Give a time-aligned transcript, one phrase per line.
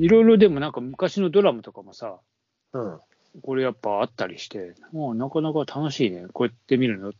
[0.00, 2.16] いろいろでもなんか昔のドラマとかもさ、
[2.72, 3.00] うん。
[3.42, 6.24] これやっぱあったりして、もうなかなか楽しいね。
[6.32, 7.12] こうやって見るの、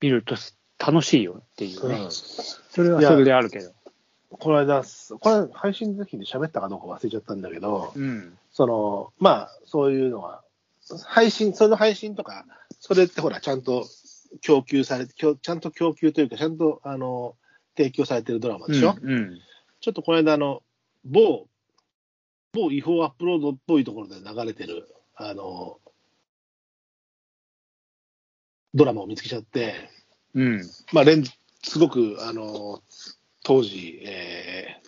[0.00, 0.34] 見ると
[0.76, 1.94] 楽しいよっていうね。
[1.94, 3.70] うんそれはそれであるけど。
[4.30, 4.82] この間、
[5.20, 8.36] これ配信の時に喋ったかどうか忘れちゃったんだけど、うん。
[8.50, 10.42] その、まあ、そういうのは、
[11.04, 12.44] 配信、その配信とか、
[12.80, 13.86] それってほら、ちゃんと
[14.40, 17.36] 供給されて、きょちゃんと供給というか、ちゃんと、あの、
[17.76, 19.40] 提供されてるドラマでしょ、うんうん。
[19.80, 20.62] ちょっとこの間、あの、
[21.04, 21.46] 某、
[22.52, 25.78] 某違法アップロードっぽいところで流れてる、あの、
[28.74, 29.74] ドラマを見つけちゃって、
[30.34, 30.62] うん。
[30.92, 31.24] まあ、連
[31.62, 32.82] すごく、あの、
[33.42, 34.82] 当時、えー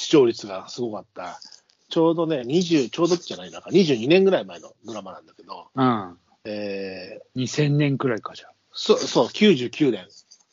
[0.00, 1.40] 視聴率がすごかった、
[1.88, 6.16] ちょうどね、20、ちょうどじゃないなんか22年ぐらい前のドラマなんだけど、うん。
[6.44, 10.06] えー2000年くらいかじそう、そう、99年。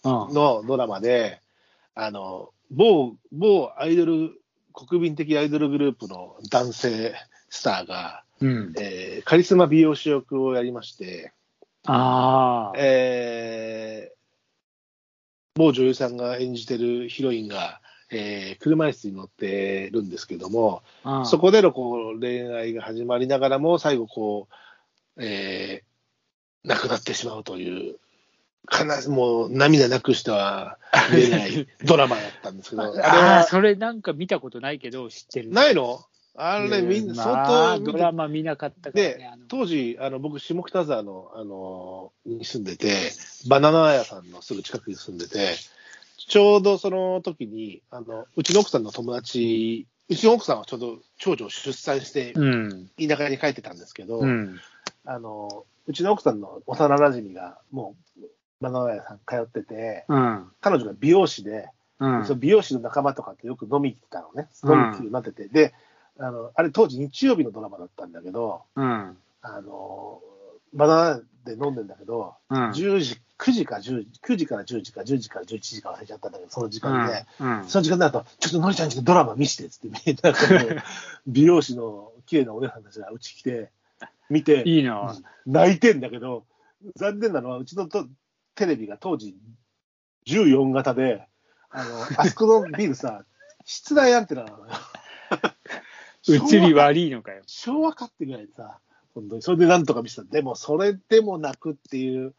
[0.04, 1.42] のドラマで、
[1.94, 4.32] あの、某、某アイドル、
[4.76, 7.16] 国民的アイドルグループの男性
[7.50, 8.74] スターが、うん。
[8.78, 11.32] えーカリスマ美容師役をやりまして、
[11.86, 12.78] ああ。
[12.78, 14.16] えー
[15.58, 17.80] 某女優さんが演じてるヒロインが、
[18.12, 24.48] えー車椅子に乗ってるんですけども、うんそこでのこう恋愛が始まりながらも、最後こ
[25.18, 25.86] う、えー
[26.68, 28.00] 亡くなってしまうという、
[28.72, 30.78] 悲しもう涙なくしては
[31.12, 35.52] 見れない ドラマだったんですけど、あれああ、はそれなんか見たことないけど、知ってる。
[35.52, 36.06] ないの？
[36.38, 39.30] あれ、みんなま相当ドラマ見なかったからでね。
[39.32, 43.14] あの当時、あの僕、下北沢の、あのに住んでて、
[43.48, 45.56] バナナ屋さんのすぐ近くに住んでて、
[46.18, 52.90] ちょうどその時にあの、うちの奥さんの友達、うちの奥さんはちょうど長女を出産して、うん。
[53.00, 54.60] 田舎に帰ってたんですけど、うん。
[55.06, 58.26] あのうちの奥さんの幼馴染が、もう、
[58.62, 60.52] バナナ屋さん通ってて、うん。
[60.62, 65.74] 彼女が美容師で、うんその美容師の仲間とかとよく飲みに行ってたのね、うん飲みに行くようになってて、で
[66.20, 69.18] あの、あれ、当時日曜日のドラマだったんだけど、うん。
[69.42, 70.22] あの、
[70.74, 72.70] バナナで飲んでんだけど、うん。
[72.72, 77.66] 10時、9時か10時、9時から10時か、10時から11時か忘れちゃったんだけど、その時間で、うん。
[77.68, 80.18] その時間になると、ちょっとのりちゃんちょっとドラマ見してっつって、
[81.28, 83.72] 美容師の綺麗なお姉さんたちがうち来て、
[84.30, 85.16] 見て、いいな。
[85.46, 86.46] 泣いてんだけど、
[86.96, 88.08] 残念なのは、うちのと
[88.56, 89.38] テレビが当時
[90.28, 91.28] 14型で、
[91.70, 93.26] あの、 あそこのビルさ、
[93.66, 94.74] 室内アンテナなのよ。
[96.28, 97.44] 映り悪いのかよ。
[97.46, 98.80] 昭和かってぐらいでさ、
[99.14, 99.42] 本当に。
[99.42, 100.24] それでなんとか見せた。
[100.24, 102.34] でも、それでも泣くっていう、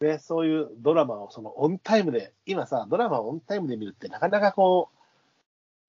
[0.00, 4.98] ね、そういうドラマをそのオンタイムで、今さ、ドラマをオンタイムで見るってなかなかこう、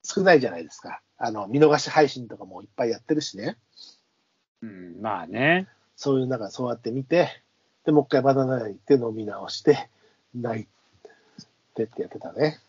[0.07, 1.01] 少ないじゃないですか。
[1.17, 3.57] あの、見逃し配信とかもいっぱいやってるしね。
[4.61, 5.01] うん。
[5.01, 5.67] まあね。
[5.95, 7.42] そういう中、そうやって見て、
[7.85, 9.89] で、もう一回バナナ屋行って飲み直して、
[10.35, 10.67] 泣い
[11.75, 12.59] てってやってたね。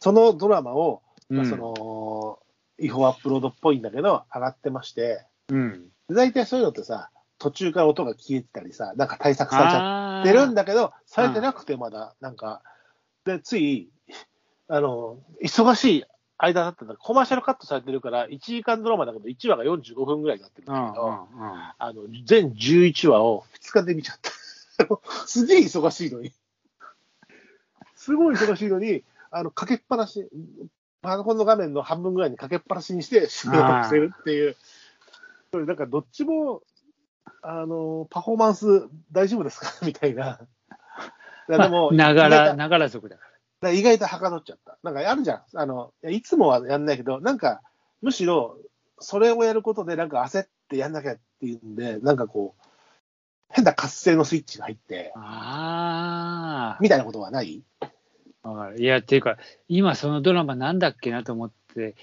[0.00, 2.38] そのドラマを、まあ、うんその、
[2.78, 5.88] 違法アップロードっぽいんだけど、上がってまして、うん。
[6.08, 12.62] で大体そういうのってさ、途中から音が消えてたりさ、なんか対策されちゃああってるんだけど、されてなくてまだ、なんか、
[13.24, 13.90] で、つい、
[14.68, 16.04] あの、忙しい
[16.38, 21.18] 間だったんだコマーシャルカットされてるから、1時間ドラマだけど、1話が45分ぐらいになってるんうんだけど、うん
[21.78, 24.30] あの、全11話を2日で見ちゃった。
[25.26, 26.32] すげえ忙しいのに。
[27.96, 30.28] すごい忙しいのに、あの、かけっぱなし、
[31.02, 34.56] パソコンの画面の半分ぐらいにかけっぱなしにして仕事をしてるっていう。
[35.50, 36.62] それなんかどっちも、
[37.42, 39.72] あの、パフォーマンス大丈夫ですか？
[39.84, 40.40] みたいな。
[41.48, 43.27] でも、ながら、ながら族だか
[43.60, 44.78] だ意外とはかどっちゃった。
[44.82, 45.42] なんかあるじゃん。
[45.54, 47.60] あの、いやいつもはやんないけど、なんか、
[48.02, 48.56] むしろ、
[49.00, 52.62] それをやることで、なんか焦ってやんなきゃっていうんで、なんかこう、
[53.50, 55.22] 変な活性のスイッチが入って、ら。
[55.24, 57.62] あみたいなことはない？
[58.78, 59.36] いや、っていうか、
[59.68, 61.96] 今そのドラマなんだっけなと思って、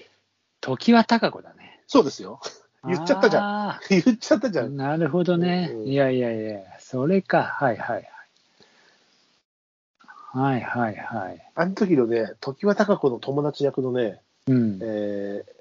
[0.60, 1.82] 時は高子だね。
[1.86, 2.40] そうですよ。
[2.86, 3.42] 言っちゃったじゃん。
[3.42, 4.72] ゃ 言っちゃったじゃん。
[4.72, 4.76] ん。
[4.76, 5.86] なるほどねうん。
[5.86, 7.42] いやいやいや、それか。
[7.42, 8.15] はいはいはい。
[10.36, 11.50] はいはいはい。
[11.54, 14.78] あの時のね、時は高子の友達役のね、うん。
[14.82, 15.54] えー、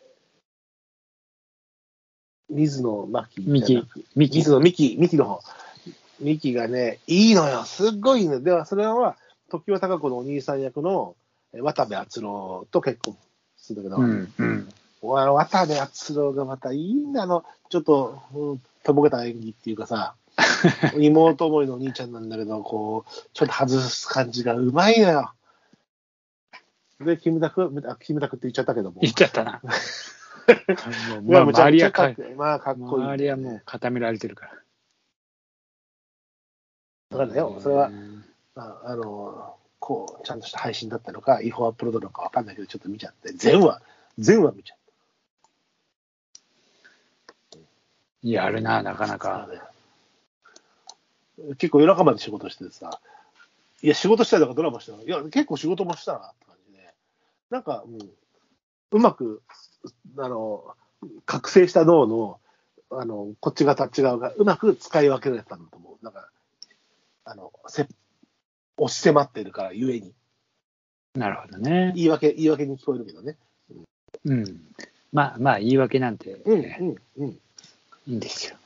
[2.50, 3.86] 水野真紀ミキ
[4.16, 4.52] 水。
[4.52, 5.42] 野美紀、美紀の方。
[6.22, 7.64] 美紀がね、いいのよ。
[7.64, 8.42] すっごいいいの。
[8.42, 9.16] では、それは、
[9.50, 11.16] 時は高子のお兄さん役の
[11.54, 13.16] え渡部篤郎と結婚
[13.56, 14.70] するんだけど、うんうん。
[15.02, 20.16] わ渡部篤郎がまたいいんだあの、ちょっと、うん、とぼけた演技っていうかさ、
[20.98, 25.34] 妹思いのお兄ちゃんなんだけど、こう、ちょっと外す感じがうまいのよ。
[27.00, 29.02] で、キムタク、あキムタクって言っちゃったけども。
[29.02, 29.62] 言っちゃったな。
[31.24, 32.36] まあ、周りはかっ、こいい。
[32.36, 33.06] まあ、かっこいい。
[33.06, 34.52] 周りはもう固められてるから。
[37.18, 37.58] わかんないよ。
[37.62, 43.82] それはう、んああの、こう、ちゃんとした配信だったのか、違法アップロードなのかわかんないけど、ちょっと見ちゃって、全話、
[44.18, 44.78] 全話見ちゃっ
[48.24, 49.48] やるな、なかなか。
[51.58, 53.00] 結構夜中まで仕事しててさ、
[53.82, 56.94] いや、仕事したりとかドラマしたら、いや、結構仕事もしたなって感じで、
[57.50, 57.98] なんか、うん、
[58.92, 59.42] うまく、
[60.18, 60.64] あの、
[61.26, 62.40] 覚醒した脳の、
[62.90, 66.04] あの、こっち側とあっち側がうまく使い分けられたんだと思う。
[66.04, 66.30] なんか、
[67.26, 67.88] あの、せ、
[68.78, 70.14] 押し迫ってるからゆえに。
[71.16, 71.94] なるほどね。
[71.96, 73.38] 言い訳、言い訳に聞こえるけどね。
[74.26, 74.62] うん。
[75.14, 77.30] まあまあ、言い訳なんて、うん、ねうん、うん。
[77.30, 77.40] い
[78.08, 78.58] いんですよ。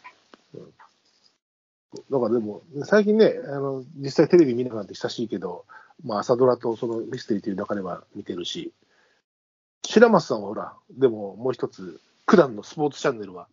[2.12, 5.66] だからでも、最近ね、あの、実際テレビ見なくなって久しいけど、
[6.04, 8.74] まあ朝ドラとそのミステリーという中では見てるし、
[9.86, 13.48] 白松さんはほら、でももう一つ、九段のスポーツチャンネルは、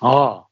[0.00, 0.46] あ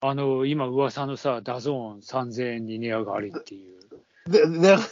[0.00, 0.08] あ。
[0.08, 4.30] あの、今噂のさ、 DAZN 3000円に値上がりっていう。
[4.30, 4.82] で、値上が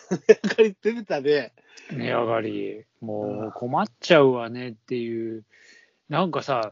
[0.58, 1.53] り出てたね。
[1.91, 2.85] 値上がり。
[3.00, 5.44] もう困っちゃうわねっていう。
[6.08, 6.70] なんかさ、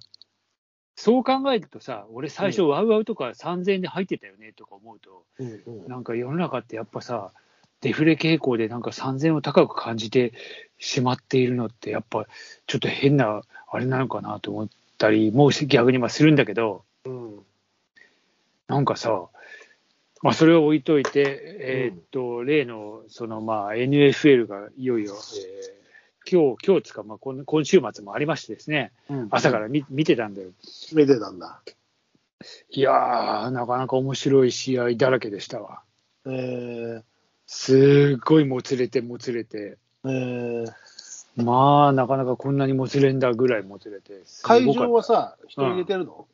[1.02, 5.88] そう考えるとさ、俺最初、ワウワウとか3000円で入ってたよねとか思うと、うんうん。
[5.88, 7.32] なんか世の中ってやっぱさ、
[7.81, 10.35] デフレ傾向でなんか3000円を高く感じて
[10.79, 12.26] しまっているのって、やっぱ
[12.67, 14.69] ちょっと変なあれなのかなと思っ
[14.99, 17.38] たり、もう逆にまあするんだけど、うん。
[18.69, 19.23] なんかさ、
[20.20, 25.80] まあ、それを置いといて、えーっと、例の、そのまあ、NFL がいよいよ、えー
[26.31, 28.93] 今日、今日つか、まあ、今今週末もありましてですね、
[29.31, 30.50] 朝から見見てたんだよ。
[30.93, 31.61] 見てたんだ。
[32.71, 35.82] いやー、なかなか面白い試合だらけでしたわ。
[36.27, 37.03] え
[37.47, 46.29] すっごいもつれてもつれて、ー、えー、まあ、なかなかこんなにもつれんだぐらいもつれて、会場はさ、人入れてるの、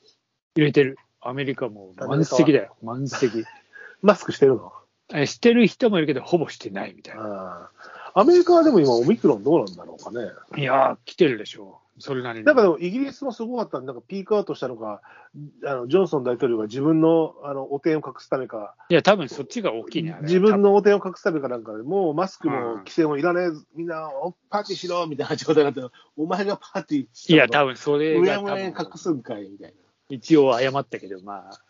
[0.55, 0.99] 入れてる。
[1.23, 3.45] アメリカも満席だよ、満席。
[4.03, 4.73] マスクしてるの？
[5.15, 7.71] えしてる人もいるけど、ほぼしてないみたいな。
[8.19, 10.31] アメリカはでも今、オミクロンどうなんだろうかね。
[10.57, 12.01] いやー、来てるでしょう。
[12.01, 12.47] それなりに。
[12.47, 15.03] なんかでもイギリスもすごかったんでなんかピークアウトしたのか、
[15.67, 22.79] あのジョンソン大統領が自分のあの汚点を隠すためか、いや、多分そっちが大きいね、自分の汚点を隠すためかなんかで、もうマスクもうん。
[22.79, 29.75] 規制もいらねえ、みんなおパーティーしろみたいな状態になって、お前がパーティーしいや、多分それうが多分隠すんかいみたい
[30.09, 31.61] 一応謝ったけど、まあ、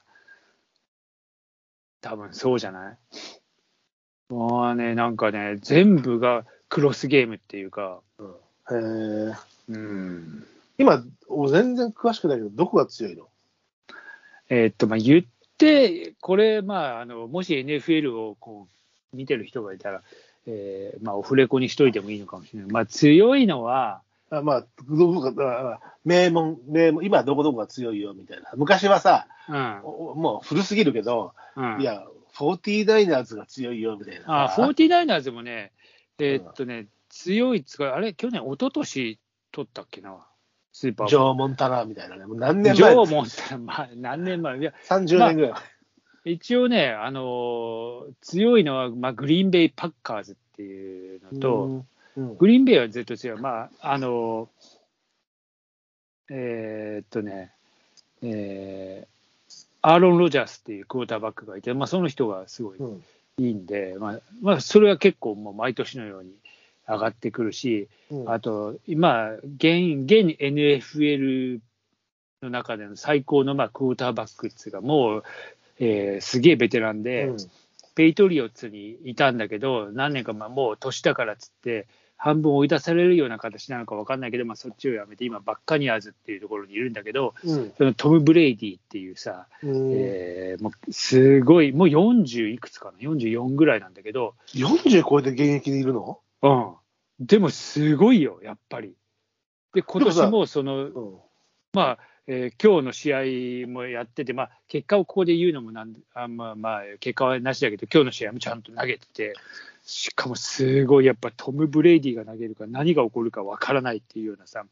[2.02, 2.98] 多分そうじゃない？
[4.28, 8.76] もうね、なんかね、全部がクロスゲームっていうか、な。
[8.76, 8.80] へ
[9.30, 9.34] え。
[9.68, 10.46] うん。
[10.78, 13.28] 今、俺全然詳しくないけど、どこが強いの？
[14.48, 15.24] えーっと、まあ、言っ
[15.58, 18.68] て、これ、まあ、あの、もし NFL をこ
[19.12, 20.02] う、見てる人がいたら、
[20.46, 22.70] えーまあ、オフレコにしといてもいいのかもしれない。
[22.70, 28.50] まあ、強いのは、あまあ、どこか、あ名門、名門、今どこどこが強いよみたいな。
[28.56, 29.80] 昔はさ、うん。
[29.84, 32.04] おもう古すぎるけど、うん、いや、
[32.36, 34.44] 49ers が強いよみたいな。
[34.44, 35.72] あ、フォーティナイナーズもね、
[36.18, 39.18] えーっとね、強いっつうか、あれ、去年、一昨年
[39.52, 40.26] 取ったっけな、
[40.72, 42.26] スーパージョー・モンタナみたいなね。
[42.26, 46.32] もう何年ジ前ョーモンスター、まあ、何年前、いや、30年ぐらい。
[46.32, 51.86] 一応ね、あのー強いのは、まあ、グリーンベイ・パッカーズっていうのと、うんうん
[52.38, 57.52] グリーンベイはずっと強い、まあ、あのーえーっとね、
[58.22, 59.15] えー
[59.86, 63.04] アーロン・ロジャースっていうクォーターバックがいて、まあ、その人がすごいうん。
[63.38, 66.32] いいんで、まあまあ、それは結構もう毎年のように
[66.88, 68.28] 上がってくるし、うん。
[68.28, 71.60] あと、今、現現 NFL
[72.42, 75.24] の中での最高のまあクォーターバックっていうか、もう、
[75.78, 77.36] えーすげえベテランで、うん。
[77.94, 87.72] ペイトリオッツにいたんだけど、何年かまあもう年だからっつって、半分追い出されるような形なのか分かんないけど、まあ、そっちをやめて、今、バッカニアーズっていうところにいるんだけど、うん。
[87.76, 89.92] そのトム・ブレイディっていうさ、うん。
[89.92, 96.20] えーもうすごい、もう40いくつかな、44ぐらいなんだけど、40超えて現役にいるの？
[96.42, 96.74] うん、
[97.20, 98.94] でもすごいよ、やっぱり。
[99.74, 101.16] で、今年もその、うん。
[101.74, 109.34] まあ、えー今日の試合もやってて、まあ、結果をここで言うのもなんあんまあまあ、結果はなしだけど、今日の試合もちゃんと投げてて、
[109.84, 114.64] しかもすごい、やっぱトム・ブレイディが投げるから何が起こるかわからないっていうようなさ、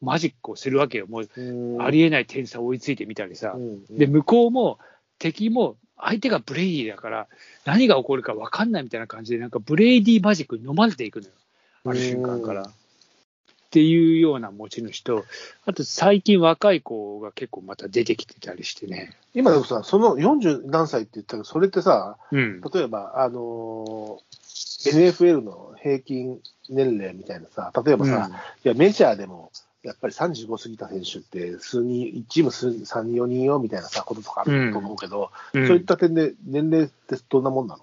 [0.00, 1.06] マジックをするわけよ。
[1.06, 3.52] もう、うんありえない点差追いついてみたりさ。
[3.56, 4.78] うんで、向こうも
[5.18, 7.28] 敵も相手がブレイディだから、
[7.64, 11.32] 何が起こるか分かんないみたいな感じで、なんかブレイディマジックに飲まれていくのよ、
[11.84, 12.70] ある瞬間から。
[13.76, 15.26] っていうような持ち主と、
[15.66, 19.12] あと最近若い子が結構また出てきてたりしてね。
[19.34, 22.62] 今でもさ、その40何歳って言ったけど、それってさ、うん。
[22.62, 24.36] 例えば、あのー
[24.86, 26.38] NFL の平均
[26.70, 28.30] 年齢みたいなさ、例えばさ、
[28.64, 29.50] いやメジャーでも、
[29.82, 37.82] やっぱり35過ぎた選手って、数人、チーム数3人、4人よみたいなさ、こととかあると思うけど、うんそういった点で年齢ってどんなもんなの、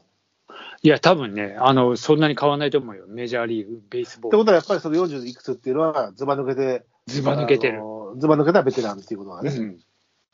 [0.83, 3.05] いや、多分ね、あの、そんなに変わらないと思うよ。
[3.07, 4.35] メジャーリーグ、ベースボール。
[4.35, 7.81] ってことは、やっぱりその40いくつっていうのは、ずば抜けて、ずば抜けてるあ。
[7.81, 9.49] のーずば抜けたベテランっていうことだね。
[9.49, 9.79] うん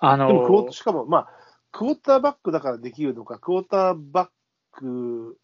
[0.02, 1.28] あのでもクォー、しかも、まあ、
[1.74, 4.30] クォーターバックだからできるのか、クォーターバッ
[4.72, 5.38] ク、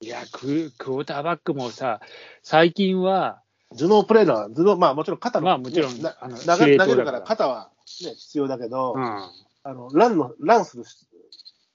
[0.00, 2.00] いやク、クォーターバックもさ、
[2.42, 3.42] 最近は、
[3.78, 7.70] 頭脳プレーナー、頭脳、まあもちろん肩の、まあもちろんなあの投げるからら肩は、
[8.04, 9.32] ね、必要だけど、うん、あ
[9.72, 10.84] のランの、ランする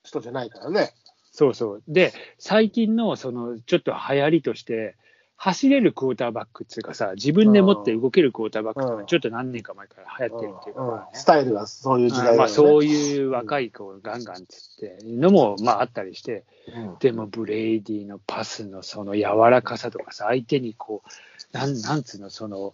[0.04, 0.94] 人じゃないからね。
[1.36, 1.84] そうそう。
[1.90, 4.96] で、最近のそのちょっと流行りとして、
[5.36, 9.02] 走れるクォーターバックっていうかさ、自分で持って動けるクォーターバックっていうのうん。
[9.02, 10.88] がちょっと何年か前から流行ってるっていうか、うん。
[10.88, 12.38] まあねスタイルがそういう時代だよね。
[12.38, 14.46] まあ、そういう若い子がガンガンって
[14.82, 16.96] 言ってのもまああったりして、うん。
[17.00, 22.74] でもブレイディのパスのその柔らかさとかさ、相手にこう、なんなんつうの、その、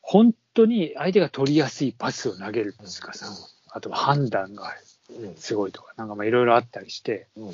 [0.00, 3.26] 本当に相手が取りやすいパスを投げるんですかさ、
[3.68, 4.93] あと判断がうん
[5.36, 7.52] すごいとか、なんかまあいろいろあったりして、うん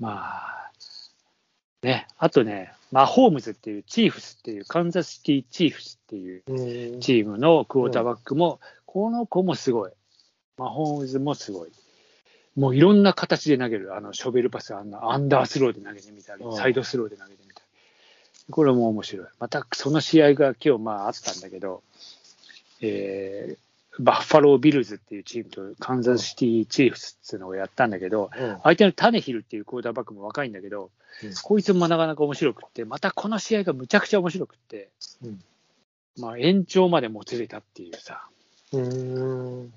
[0.00, 0.70] まあ、
[1.82, 9.92] ね、あとね、マホームズっていうチーフスっていう、カンザスシティチーフスっていううんチームのクォーターバックも、この子もすごい。
[10.56, 11.70] マホームズもすごい。
[12.56, 13.96] もういろんな形で投げる。
[13.96, 17.66] あの、ショベルパス、あんなアンダースローで投げてみたりう、んサイドスローで投げてみたり。
[18.50, 19.26] これも面白い。
[19.40, 21.82] また、その試合が今日まああったんだけど、
[22.80, 23.63] えー
[23.98, 28.58] バッファロービルズっていうチームとカンザスシティチーフスっていうのをやったんだけど、うん。
[28.62, 30.90] 相手のタネヒルっていうクォーターバックも若いんだけど、
[31.22, 31.34] うん。
[31.42, 34.88] こいつもなかなか面白くって、またこの試合がむちゃくちゃ面白くって、
[35.22, 35.40] うん。
[36.18, 38.26] まあ、延長までもつれたっていうさ、
[38.72, 39.72] うん。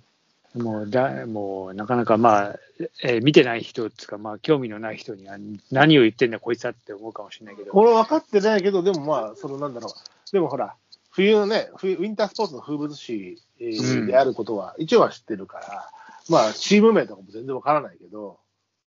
[0.55, 2.55] もうだもうなかなかまあ、
[3.03, 5.37] えー見てない人っていうか、まあ、興味のない人には
[5.71, 10.31] 何を言ってんだこいつはって思うかもしれないけど、俺分かってないけど、でもまあ、そのなんだろう。
[10.31, 10.75] でもほら、
[11.11, 15.89] 冬のね、冬ウィンタースポーツの風物詩であることは、一応は知ってるから、
[16.29, 18.39] まあ、チーム名とかも全然分からないけど、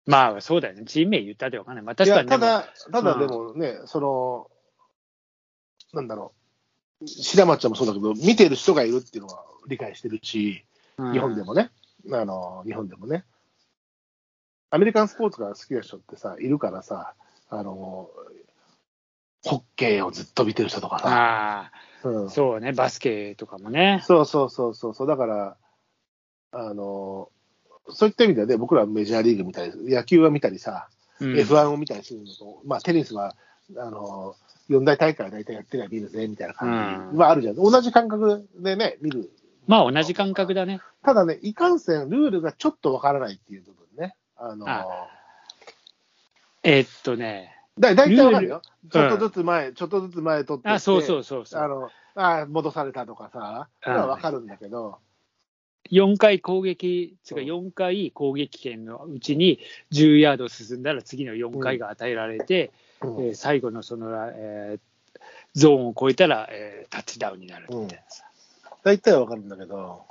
[0.07, 1.85] まあそうだよね、チーム名言ったってわかんない。
[1.85, 4.51] まあ、確いかにただ、ただでもね、その、
[5.95, 6.33] なんだろ
[7.01, 10.65] う、白松ちゃんもそうだけど、見てる人がいるっていうのは理解してるし、
[10.99, 11.13] うん。
[11.13, 11.71] 日本でもね、
[12.13, 13.25] あの、日本でもね、
[14.71, 17.15] アメリカンスポーツが好きな人ってさ、いるからさ、
[17.49, 18.11] あの、
[19.45, 21.73] ホッケーをずっと見てる人とかさ、あ
[22.09, 24.03] うんあ、そうね、バスケとかもね。
[24.05, 25.57] そうそうそうそうそう、だから、
[26.53, 27.31] あの、
[27.91, 30.89] そういった意味ではね、僕らはメジャーリーグ見たり、野球は見たりさ、
[31.21, 33.37] うん F1 を見たりするのと、まあテニスは、
[33.77, 34.35] あの、
[34.69, 37.55] 四大大会は大体やってりゃ見るぜ、みたいな感じはあるじゃん。
[37.55, 39.31] 同じ感覚でね、見る。
[39.67, 40.81] まあ同じ感覚だね。
[41.03, 44.17] ただね、いかんせん、ルールがちょっとわからないっていう部分ね。
[44.37, 44.85] あの、あ
[46.63, 48.63] えーっとね、だ大体わかるよ。
[48.91, 51.63] ちルールょっとずつ前、ちょっとずつ前取ってあそうそうそうそう。
[51.63, 54.99] あの、あ戻されたとかさ、わかるんだけど、
[55.91, 57.47] 4回攻撃、つうかうん。
[57.49, 59.59] 4回攻撃権のうちに
[59.93, 62.71] 10ヤード進んだら次の4回が与えられて、
[63.03, 63.27] うん。
[63.27, 64.81] えー最後のその、えー
[65.55, 68.25] ゾーンを超えたら、えータッチダウンになるみたいなさ。
[68.83, 70.05] 大体はわかるんだけど、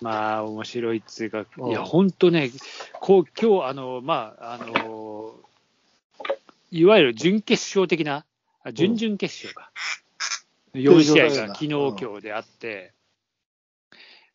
[0.00, 1.70] まあ、面白いっつうか、うん。
[1.70, 2.50] いや、本当ね、
[3.00, 4.72] こう今日あの、まあ、あの、
[6.70, 8.24] いわゆる準決勝的な、
[8.62, 9.70] あ準々決勝か、
[10.74, 12.92] 4試合が昨日、今日であって、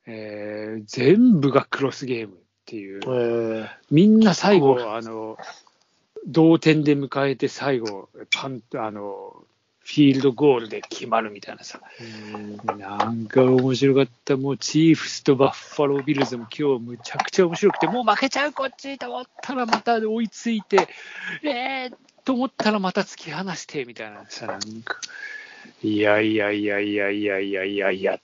[0.06, 3.02] えー全部がクロスゲームっていう。
[3.04, 3.70] え、ー。
[3.92, 5.38] みんな最こ後、あの、
[6.28, 9.46] 同点で迎えて最後、パンあの、
[9.86, 11.82] フィールドゴールで決まるみたいなさ、
[12.78, 20.88] なんか面白かった、もうチーフスとバッファロービルズも今日むちゃくちゃ面白くて、もう負けちゃう、こっちと思ったらまた追いついて、
[21.44, 25.00] えー、と思ったらまた突き放してみたいなさ、なんか、
[25.82, 28.20] いやいやいやいやいやいやいやいや、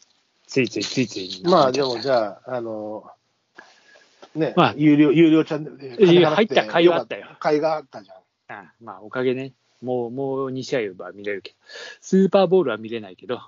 [0.47, 1.43] ついついついつい。
[1.43, 3.09] まあでもじゃあ、あの、
[4.35, 8.17] ね、まあ有料、有料チャンネルでいや入った甲斐はあったよ甲斐があったじゃん。
[8.51, 11.57] あまあ、おかげね、もう、もう2試合は見れるけど、
[12.01, 13.41] スーパーボールは見れないけど、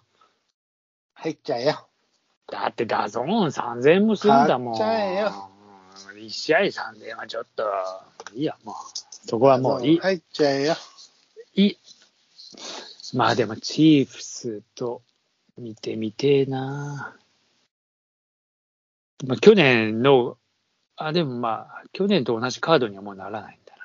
[1.14, 1.88] 入っちゃえよ。
[2.48, 4.78] だって DAZN 3000円もするんだもん。
[4.78, 5.50] 買っちゃえよ
[6.16, 7.64] 1試合3000円はちょっと、
[8.34, 8.76] いいや、もう。
[9.26, 9.98] そこはもういい。
[10.00, 10.76] 入っちゃえよ。
[11.56, 11.78] いい。
[13.14, 15.02] まあでも、チーフスと
[15.58, 17.16] 見てみてえな。
[19.26, 20.38] まあ、去年の、
[20.96, 23.84] あ、でもまあ、去年と同じカードにはもうならないんだな。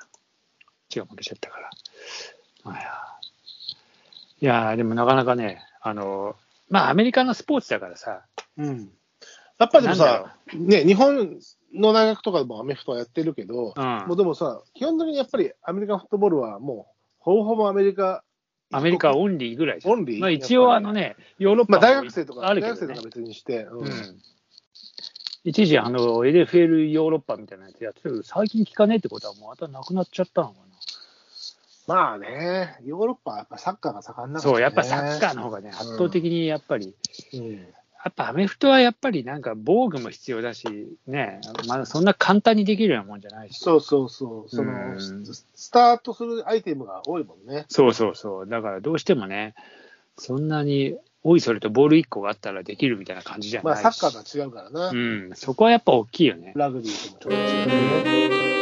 [0.95, 1.69] 違う、負けちゃったから。
[2.63, 2.91] まあ、いや、
[4.39, 6.35] いやでもなかなかね、あの、
[6.69, 8.25] まあ、アメリカのスポーツだからさ、
[8.57, 8.91] うん。
[9.59, 11.39] やっぱりでもさ、ね、日本
[11.73, 14.07] の大学とかでもアメフトはやってるけど、うん。
[14.07, 18.23] もうでもさ、基本的にやっぱりアメリカンフットボールはもう、ほぼほぼアメリカ、
[18.71, 20.19] アメリカオンリーぐらいオンリー。
[20.19, 23.87] まあ、一応あのね、ヨーロッパまあも大学生とか、大学生とか別にして、ううん。
[23.87, 23.91] ん。
[25.43, 30.55] 一時、あの、NFL ヨーロッパみたいなやつやってたけど、最近聞かねえってことはもうまたなくなっちゃったのか
[31.87, 34.41] まあね、ヨーロッパはやっぱサッカーが盛んな。
[34.41, 34.55] だから、ね。
[34.55, 36.93] そう、やっぱサッカーの方がね、圧倒的にやっぱり、
[37.33, 37.67] うん
[38.07, 40.67] っぱアメフトはやっぱりなんか防具も必要だし、
[41.07, 43.59] ね、まだそんな簡単にできるようなもんじゃないし。
[43.59, 44.49] そうそうそう。
[44.49, 47.65] その、うんススタートするアイテムが多いもんね。
[47.69, 48.47] そうそうそう。
[48.47, 49.53] だからどうしてもね、
[50.17, 53.83] そんなに、おいそれとボール1個があったらできるみたいな感じじゃないし。
[53.83, 54.89] まあサッカーとは違うからな。
[54.89, 56.53] うん、そこはやっぱ大きいよね。
[56.55, 58.56] ラグビーともちょっと違う。